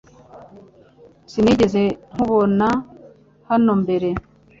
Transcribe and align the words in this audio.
Sinigeze 1.31 1.81
nkubona 2.13 2.67
hano 3.49 3.71
mbere 3.81 4.09